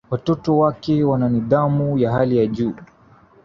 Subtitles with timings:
[0.11, 2.73] Watoto wake wana nidhamu ya hali ya juu